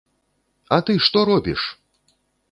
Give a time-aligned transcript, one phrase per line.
[0.77, 1.61] А ты што робіш!